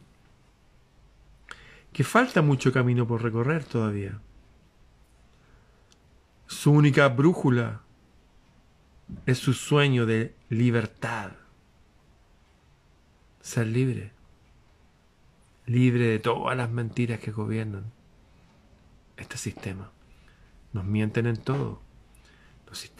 [1.93, 4.19] que falta mucho camino por recorrer todavía.
[6.47, 7.85] Su única brújula
[9.26, 11.32] es su sueño de libertad.
[13.41, 14.12] Ser libre.
[15.65, 17.91] Libre de todas las mentiras que gobiernan
[19.18, 19.91] este sistema.
[20.74, 21.82] Nos mienten en todo.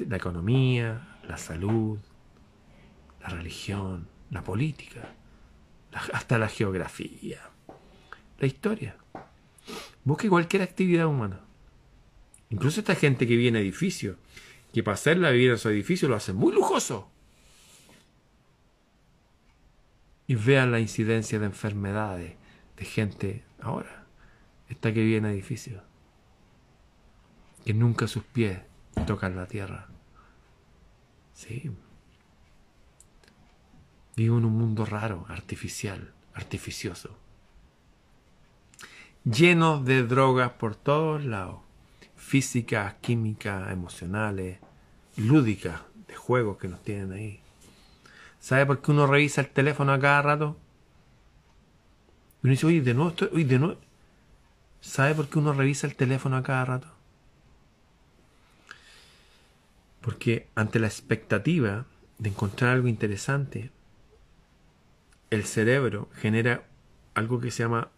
[0.08, 2.00] La economía, la salud,
[3.22, 5.13] la religión, la política,
[6.13, 7.41] hasta la geografía,
[8.39, 8.96] la historia.
[10.04, 11.41] Busque cualquier actividad humana.
[12.50, 14.18] Incluso esta gente que vive en edificios,
[14.76, 17.10] que para hacerla vivir en su edificio lo hacen muy lujoso.
[20.28, 22.36] Y vean la incidencia de enfermedades
[22.76, 24.06] de gente ahora,
[24.68, 25.82] esta que vive en edificios
[27.64, 28.60] que nunca sus pies
[29.08, 29.88] tocan la tierra.
[31.34, 31.72] Sí.
[34.18, 37.18] Vivo en un mundo raro, artificial, artificioso.
[39.24, 41.64] Lleno de drogas por todos lados.
[42.26, 44.58] Físicas, químicas, emocionales,
[45.16, 47.40] lúdicas, de juegos que nos tienen ahí.
[48.40, 50.58] ¿Sabe por qué uno revisa el teléfono a cada rato?
[52.42, 53.78] Uno dice, oye, de nuevo estoy, de.
[54.82, 56.88] ¿Sabe por qué uno revisa el teléfono a cada rato?
[60.02, 61.86] Porque ante la expectativa
[62.18, 63.70] de encontrar algo interesante,
[65.30, 66.64] el cerebro genera
[67.14, 67.90] algo que se llama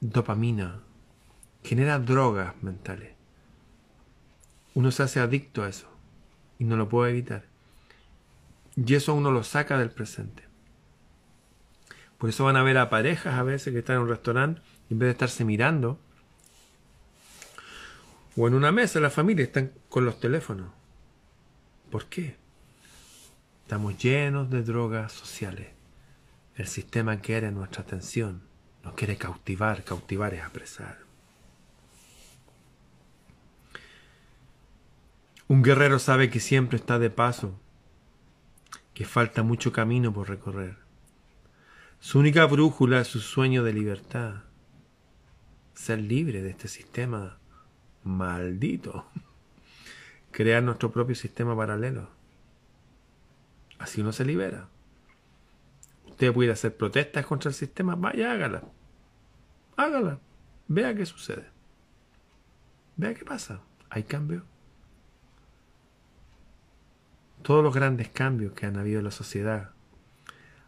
[0.00, 0.80] dopamina,
[1.62, 3.12] genera drogas mentales.
[4.74, 5.88] Uno se hace adicto a eso
[6.58, 7.44] y no lo puede evitar.
[8.76, 10.44] Y eso uno lo saca del presente.
[12.18, 14.94] Por eso van a ver a parejas a veces que están en un restaurante y
[14.94, 15.98] en vez de estarse mirando,
[18.36, 20.70] o en una mesa la familia están con los teléfonos.
[21.90, 22.36] ¿Por qué?
[23.62, 25.68] Estamos llenos de drogas sociales.
[26.54, 28.42] El sistema quiere nuestra atención,
[28.84, 31.07] nos quiere cautivar, cautivar es apresar.
[35.48, 37.58] Un guerrero sabe que siempre está de paso,
[38.92, 40.76] que falta mucho camino por recorrer.
[42.00, 44.42] Su única brújula es su sueño de libertad,
[45.72, 47.38] ser libre de este sistema
[48.04, 49.06] maldito
[50.30, 52.10] crear nuestro propio sistema paralelo.
[53.78, 54.68] Así uno se libera.
[56.06, 58.64] Usted puede hacer protestas contra el sistema, vaya, hágala.
[59.76, 60.18] Hágala.
[60.66, 61.46] Vea qué sucede.
[62.96, 63.62] Vea qué pasa.
[63.88, 64.44] Hay cambio.
[67.42, 69.70] Todos los grandes cambios que han habido en la sociedad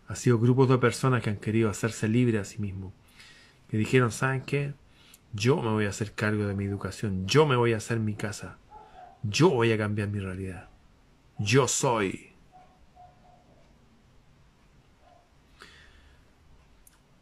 [0.09, 2.93] han sido grupos de personas que han querido hacerse libres a sí mismos.
[3.69, 4.75] Que dijeron, ¿saben qué?
[5.33, 7.27] Yo me voy a hacer cargo de mi educación.
[7.27, 8.59] Yo me voy a hacer mi casa.
[9.23, 10.69] Yo voy a cambiar mi realidad.
[11.39, 12.31] Yo soy.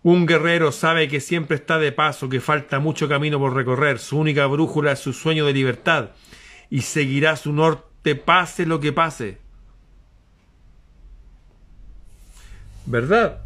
[0.02, 3.98] Un guerrero sabe que siempre está de paso, que falta mucho camino por recorrer.
[3.98, 6.10] Su única brújula es su sueño de libertad
[6.70, 9.38] y seguirá su norte pase lo que pase.
[12.86, 13.42] ¿Verdad?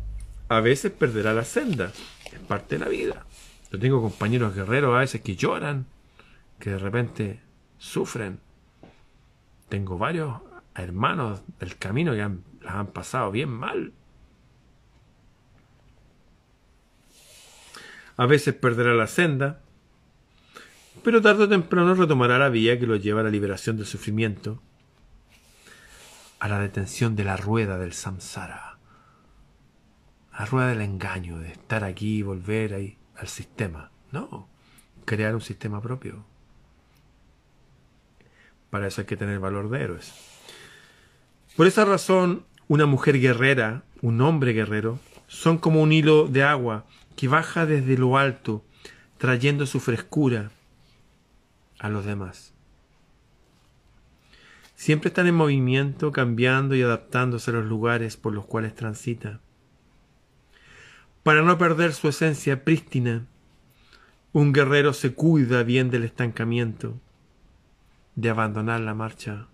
[0.49, 1.93] A veces perderá la senda.
[2.33, 3.27] Es parte de la vida.
[3.73, 5.87] Yo tengo compañeros guerreros a veces que lloran,
[6.59, 7.41] que de repente
[7.79, 8.39] sufren.
[9.69, 10.37] Tengo varios
[10.75, 12.19] hermanos del camino que
[12.65, 13.93] las han pasado bien mal.
[18.17, 19.62] A veces perderá la senda,
[21.03, 24.63] pero tarde o temprano retomará la vía que lo lleva a la liberación del sufrimiento,
[26.39, 28.79] a la detención de la rueda del samsara,
[30.39, 33.91] la rueda del engaño, de estar aquí y volver ahí al sistema.
[34.13, 34.49] No,
[35.05, 36.25] crear un sistema propio.
[38.71, 40.13] Para eso hay que tener valor de héroes.
[41.57, 46.87] Por esa razón, una mujer guerrera, un hombre guerrero, son como un hilo de agua
[47.17, 48.65] que baja desde lo alto,
[49.19, 50.51] trayendo su frescura
[51.83, 52.55] a los demás.
[54.77, 59.41] Siempre están en movimiento, cambiando y adaptándose a los lugares por los cuales transita.
[61.25, 63.27] Para no perder su esencia prístina,
[64.33, 66.95] un guerrero se cuida bien del estancamiento,
[68.15, 69.49] de abandonar la marcha.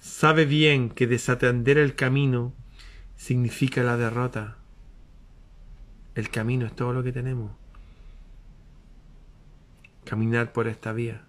[0.00, 2.54] Sabe bien que desatender el camino
[3.16, 4.56] significa la derrota.
[6.14, 7.52] El camino es todo lo que tenemos.
[10.04, 11.22] Caminar por esta vía.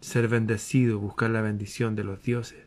[0.00, 2.64] Ser bendecido, buscar la bendición de los dioses.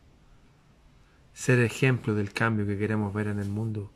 [1.33, 3.91] Ser ejemplo del cambio que queremos ver en el mundo.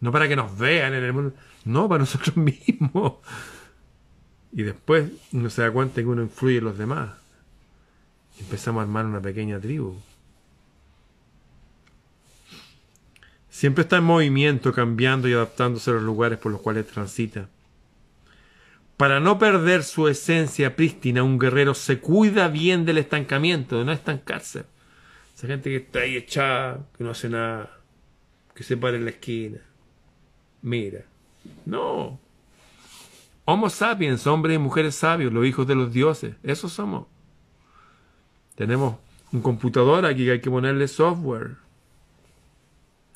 [0.00, 1.34] No para que nos vean en el mundo,
[1.64, 3.14] no para nosotros mismos.
[4.52, 7.10] Y después uno se da cuenta que uno influye en los demás.
[8.38, 9.96] Empezamos a armar una pequeña tribu.
[13.50, 17.48] Siempre está en movimiento, cambiando y adaptándose a los lugares por los cuales transita.
[19.00, 23.92] Para no perder su esencia prístina, un guerrero se cuida bien del estancamiento, de no
[23.92, 24.66] estancarse.
[25.34, 27.78] Esa gente que está ahí echada, que no hace nada,
[28.54, 29.56] que se para en la esquina.
[30.60, 31.00] Mira.
[31.64, 32.20] No.
[33.46, 36.34] Homo sapiens, hombres y mujeres sabios, los hijos de los dioses.
[36.42, 37.06] Esos somos.
[38.54, 38.96] Tenemos
[39.32, 41.56] un computador aquí que hay que ponerle software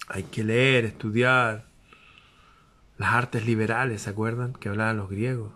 [0.08, 1.66] hay que leer, estudiar.
[2.96, 4.54] Las artes liberales, ¿se acuerdan?
[4.54, 5.52] Que hablaban los griegos.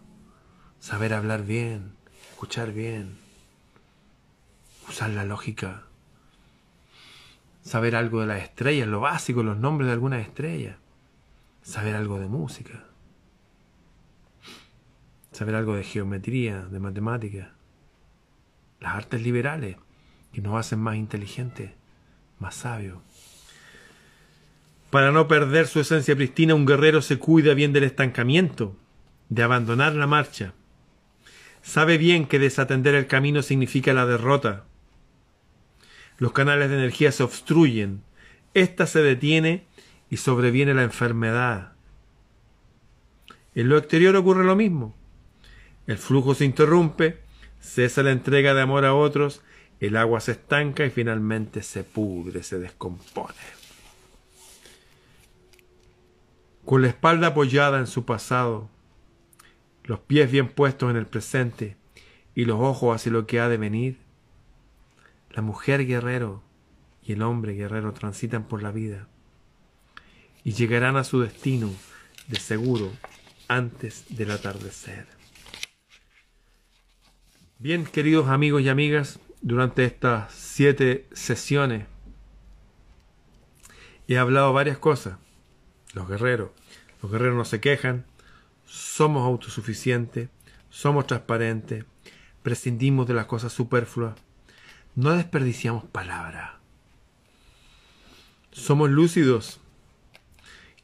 [0.81, 1.93] Saber hablar bien,
[2.31, 3.19] escuchar bien,
[4.89, 5.83] usar la lógica.
[7.63, 10.77] Saber algo de las estrellas, lo básico, los nombres de algunas estrellas.
[11.63, 12.85] Saber algo de música.
[15.33, 17.53] Saber algo de geometría, de matemática.
[18.81, 19.77] Las artes liberales,
[20.33, 21.73] que nos hacen más inteligentes,
[22.39, 22.99] más sabios.
[24.91, 28.75] Para no perder su esencia pristina, un guerrero se cuida bien del estancamiento,
[29.29, 30.55] de abandonar la marcha.
[31.63, 34.65] Sabe bien que desatender el camino significa la derrota.
[36.19, 38.03] Los canales de energía se obstruyen,
[38.55, 39.67] ésta se detiene
[40.11, 41.73] y sobreviene la enfermedad.
[43.55, 44.95] En lo exterior ocurre lo mismo.
[45.87, 47.19] El flujo se interrumpe,
[47.61, 49.43] cesa la entrega de amor a otros,
[49.81, 53.59] el agua se estanca y finalmente se pudre, se descompone.
[56.69, 58.69] con la espalda apoyada en su pasado,
[59.89, 61.77] los pies bien puestos en el presente
[62.35, 63.97] y los ojos hacia lo que ha de venir,
[65.31, 66.43] la mujer guerrero
[67.03, 69.09] y el hombre guerrero transitan por la vida
[70.45, 71.73] y llegarán a su destino
[72.27, 72.93] de seguro
[73.49, 75.07] antes del atardecer.
[77.59, 81.87] Bien, queridos amigos y amigas, durante estas siete sesiones
[84.07, 85.17] he hablado varias cosas.
[85.95, 86.51] Los guerreros,
[87.03, 88.05] los guerreros no se quejan,
[88.69, 90.29] somos autosuficientes,
[90.69, 91.87] somos transparentes,
[92.43, 94.15] prescindimos de las cosas superfluas,
[94.95, 96.51] no desperdiciamos palabras.
[98.53, 99.61] Somos lúcidos,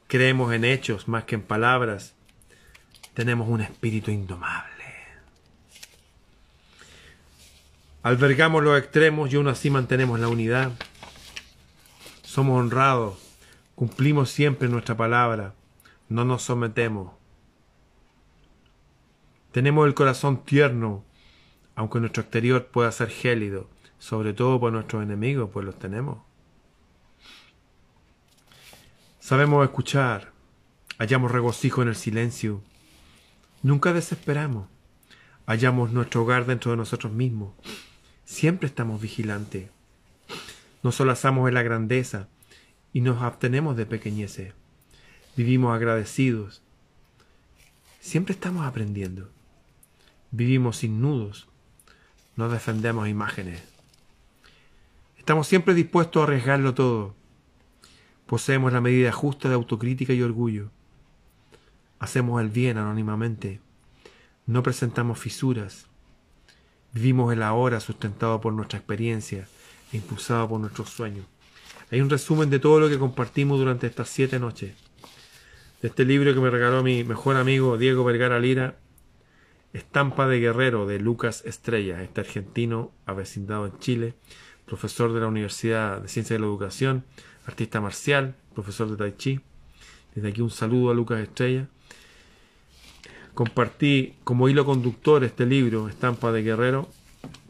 [0.07, 2.15] creemos en hechos más que en palabras,
[3.13, 4.71] tenemos un espíritu indomable.
[8.01, 10.71] Albergamos los extremos y aún así mantenemos la unidad.
[12.23, 13.17] Somos honrados,
[13.75, 15.53] cumplimos siempre nuestra palabra,
[16.09, 17.13] no nos sometemos.
[19.55, 21.05] Tenemos el corazón tierno,
[21.75, 26.17] aunque nuestro exterior pueda ser gélido, sobre todo por nuestros enemigos, pues los tenemos.
[29.21, 30.33] Sabemos escuchar,
[30.97, 32.61] hallamos regocijo en el silencio,
[33.63, 34.67] nunca desesperamos,
[35.45, 37.53] hallamos nuestro hogar dentro de nosotros mismos,
[38.25, 39.69] siempre estamos vigilantes,
[40.83, 42.27] nos solazamos en la grandeza
[42.91, 44.53] y nos abstenemos de pequeñeces
[45.37, 46.61] vivimos agradecidos.
[48.01, 49.29] Siempre estamos aprendiendo.
[50.37, 51.47] Vivimos sin nudos.
[52.35, 53.63] No defendemos imágenes.
[55.17, 57.15] Estamos siempre dispuestos a arriesgarlo todo.
[58.25, 60.71] Poseemos la medida justa de autocrítica y orgullo.
[61.99, 63.61] Hacemos el bien anónimamente.
[64.45, 65.85] No presentamos fisuras.
[66.91, 69.47] Vivimos el ahora sustentado por nuestra experiencia
[69.93, 71.25] e impulsado por nuestros sueños.
[71.91, 74.73] Hay un resumen de todo lo que compartimos durante estas siete noches
[75.85, 78.75] este libro que me regaló mi mejor amigo Diego Vergara Lira,
[79.75, 84.13] Estampa de Guerrero de Lucas Estrella, este argentino avecindado en Chile,
[84.65, 87.03] profesor de la Universidad de Ciencias de la Educación,
[87.45, 89.41] artista marcial, profesor de Tai Chi.
[90.15, 91.67] Desde aquí un saludo a Lucas Estrella.
[93.33, 96.89] Compartí como hilo conductor este libro, Estampa de Guerrero,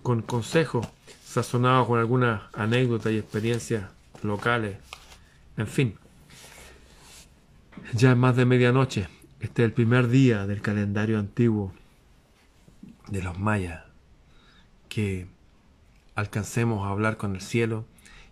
[0.01, 0.87] con consejos
[1.23, 3.91] sazonados con algunas anécdotas y experiencias
[4.23, 4.77] locales.
[5.57, 5.95] En fin,
[7.93, 9.09] Ya es más de medianoche.
[9.39, 11.71] Este es el primer día del calendario antiguo
[13.07, 13.83] de los mayas.
[14.89, 15.27] Que
[16.15, 17.85] alcancemos a hablar con el cielo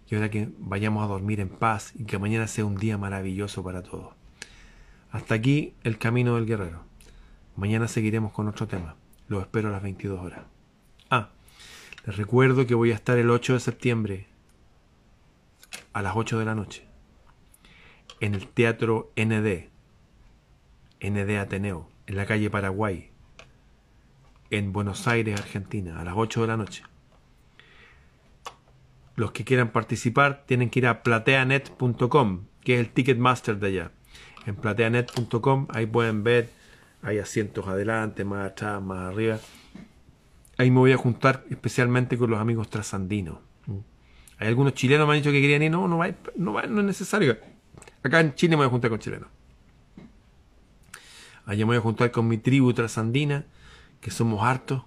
[0.09, 3.63] y ahora que vayamos a dormir en paz y que mañana sea un día maravilloso
[3.63, 4.13] para todos.
[5.11, 6.84] Hasta aquí el camino del guerrero.
[7.55, 8.95] Mañana seguiremos con otro tema.
[9.28, 10.41] Los espero a las 22 horas.
[11.09, 11.30] Ah,
[12.05, 14.28] les recuerdo que voy a estar el 8 de septiembre
[15.93, 16.93] a las 8 de la noche
[18.24, 19.69] en el Teatro ND,
[21.01, 23.11] ND Ateneo, en la calle Paraguay,
[24.58, 26.84] en Buenos Aires, Argentina, a las 8 de la noche.
[29.16, 33.91] Los que quieran participar tienen que ir a plateanet.com, que es el Ticketmaster de allá.
[34.45, 36.51] En plateanet.com, ahí pueden ver,
[37.01, 39.39] hay asientos adelante, más atrás, más arriba.
[40.60, 43.39] Ahí me voy a juntar especialmente con los amigos trasandinos.
[44.38, 46.82] Hay algunos chilenos me han dicho que querían ir, no, no va, no va, no
[46.82, 47.38] es necesario.
[48.04, 49.30] Acá en Chile me voy a juntar con chilenos.
[51.45, 53.45] Allá me voy a juntar con mi tribu trasandina,
[54.04, 54.84] que somos hartos.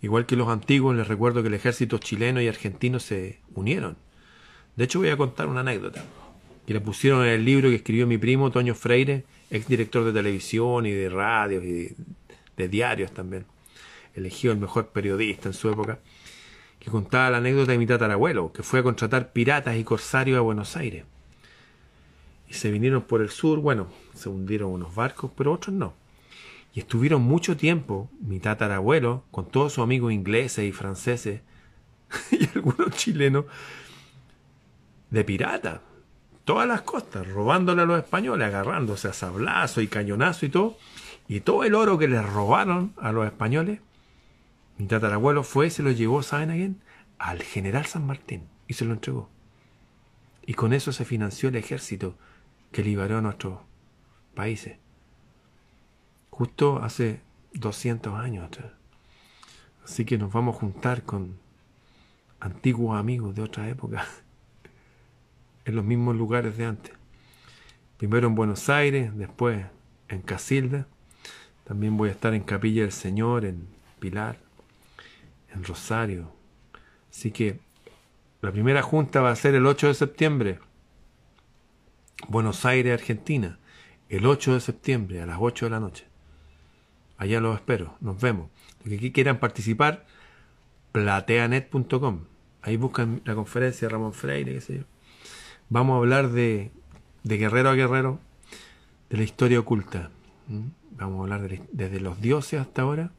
[0.00, 3.96] Igual que los antiguos, les recuerdo que el ejército chileno y argentino se unieron.
[4.76, 6.04] De hecho, voy a contar una anécdota.
[6.66, 10.12] Que le pusieron en el libro que escribió mi primo Toño Freire, ex director de
[10.12, 11.96] televisión y de radios y
[12.56, 13.44] de diarios también.
[14.14, 15.98] Elegido el mejor periodista en su época.
[16.78, 20.42] Que contaba la anécdota de mi tatarabuelo, que fue a contratar piratas y corsarios a
[20.42, 21.04] Buenos Aires
[22.48, 25.94] y se vinieron por el sur, bueno, se hundieron unos barcos, pero otros no.
[26.78, 31.40] Estuvieron mucho tiempo, mi tatarabuelo, con todos sus amigos ingleses y franceses,
[32.30, 33.46] y algunos chilenos,
[35.10, 35.82] de pirata,
[36.44, 40.78] todas las costas, robándole a los españoles, agarrándose a sablazo y cañonazo y todo,
[41.26, 43.80] y todo el oro que les robaron a los españoles,
[44.78, 46.80] mi tatarabuelo fue y se lo llevó, ¿saben a quién?
[47.18, 49.28] Al general San Martín, y se lo entregó.
[50.46, 52.14] Y con eso se financió el ejército
[52.70, 53.58] que liberó a nuestros
[54.34, 54.78] países.
[56.38, 57.20] Justo hace
[57.54, 58.70] 200 años atrás.
[59.84, 61.36] Así que nos vamos a juntar con
[62.38, 64.06] antiguos amigos de otra época,
[65.64, 66.94] en los mismos lugares de antes.
[67.96, 69.66] Primero en Buenos Aires, después
[70.06, 70.86] en Casilda.
[71.64, 73.66] También voy a estar en Capilla del Señor, en
[73.98, 74.38] Pilar,
[75.52, 76.30] en Rosario.
[77.10, 77.58] Así que
[78.42, 80.60] la primera junta va a ser el 8 de septiembre
[82.28, 83.58] Buenos Aires, Argentina,
[84.08, 86.08] el 8 de septiembre a las 8 de la noche.
[87.18, 88.48] Allá los espero, nos vemos.
[88.84, 90.06] Los que quieran participar,
[90.92, 92.20] plateanet.com.
[92.62, 94.84] Ahí buscan la conferencia de Ramón Freire, qué sé yo.
[95.68, 96.70] Vamos a hablar de,
[97.24, 98.20] de guerrero a guerrero,
[99.10, 100.10] de la historia oculta.
[100.96, 103.12] Vamos a hablar desde los dioses hasta ahora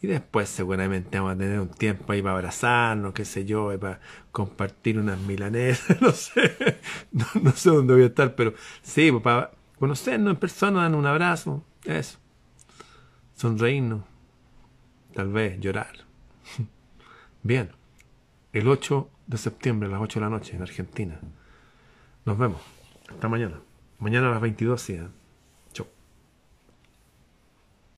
[0.00, 4.00] y después seguramente vamos a tener un tiempo ahí para abrazarnos, qué sé yo, para
[4.30, 6.78] compartir unas milanesas, no sé,
[7.12, 11.06] no, sé dónde voy a estar, pero sí, pues, para conocernos en persona, dar un
[11.06, 12.18] abrazo, eso,
[13.38, 14.02] sonreírnos,
[15.14, 15.92] tal vez llorar.
[17.44, 17.70] Bien,
[18.52, 21.20] el 8 de septiembre a las 8 de la noche en Argentina.
[22.24, 22.60] Nos vemos.
[23.08, 23.60] Hasta mañana.
[24.00, 24.98] Mañana a las 22 sí.